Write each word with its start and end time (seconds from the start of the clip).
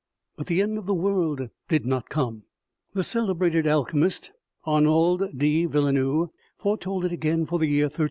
But 0.35 0.47
the 0.47 0.63
end 0.63 0.79
of 0.79 0.87
the 0.87 0.95
world 0.95 1.47
did 1.69 1.85
not 1.85 2.09
come. 2.09 2.41
The 2.93 3.03
celebrated 3.03 3.67
alchemist, 3.67 4.31
Arnauld 4.65 5.37
de 5.37 5.67
Villeneuve, 5.67 6.29
fore 6.57 6.79
told 6.79 7.05
it 7.05 7.11
again 7.11 7.45
for 7.45 7.59
the 7.59 7.67
year 7.67 7.83
1335. 7.83 7.99